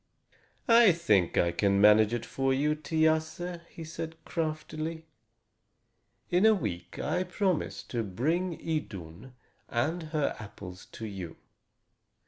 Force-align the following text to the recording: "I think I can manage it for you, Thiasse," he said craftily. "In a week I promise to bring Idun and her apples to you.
"I 0.67 0.93
think 0.93 1.37
I 1.37 1.51
can 1.51 1.79
manage 1.79 2.11
it 2.11 2.25
for 2.25 2.51
you, 2.55 2.73
Thiasse," 2.73 3.59
he 3.69 3.83
said 3.83 4.15
craftily. 4.25 5.05
"In 6.31 6.43
a 6.43 6.55
week 6.55 6.97
I 6.97 7.23
promise 7.23 7.83
to 7.83 8.01
bring 8.01 8.59
Idun 8.59 9.33
and 9.69 10.01
her 10.09 10.35
apples 10.39 10.87
to 10.93 11.05
you. 11.05 11.37